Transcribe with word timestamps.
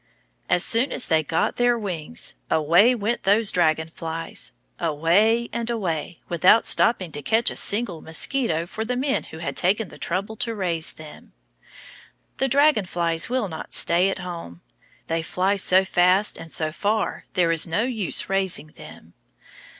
As 0.49 0.65
soon 0.65 0.91
as 0.91 1.05
they 1.05 1.21
got 1.21 1.57
their 1.57 1.77
wings, 1.77 2.33
away 2.49 2.95
went 2.95 3.21
those 3.21 3.51
dragon 3.51 3.87
flies, 3.87 4.51
away 4.79 5.47
and 5.53 5.69
away, 5.69 6.21
without 6.27 6.65
stopping 6.65 7.11
to 7.11 7.21
catch 7.21 7.51
a 7.51 7.55
single 7.55 8.01
mosquito 8.01 8.65
for 8.65 8.83
the 8.83 8.95
men 8.97 9.25
who 9.25 9.37
had 9.37 9.55
taken 9.55 9.89
the 9.89 9.99
trouble 9.99 10.35
to 10.37 10.55
raise 10.55 10.93
them. 10.93 11.33
The 12.37 12.47
dragon 12.47 12.85
flies 12.87 13.29
will 13.29 13.47
not 13.47 13.73
stay 13.73 14.09
at 14.09 14.17
home. 14.25 14.61
They 15.05 15.21
fly 15.21 15.55
so 15.55 15.85
fast 15.85 16.35
and 16.35 16.51
so 16.51 16.71
far 16.71 17.25
there 17.33 17.51
is 17.51 17.67
no 17.67 17.83
use 17.83 18.27
raising 18.27 18.69
them. 18.71 19.13